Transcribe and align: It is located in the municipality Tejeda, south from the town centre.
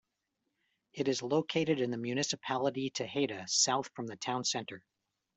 It 0.93 1.07
is 1.07 1.21
located 1.21 1.79
in 1.79 1.91
the 1.91 1.97
municipality 1.97 2.89
Tejeda, 2.89 3.47
south 3.47 3.91
from 3.93 4.07
the 4.07 4.15
town 4.15 4.43
centre. 4.43 4.83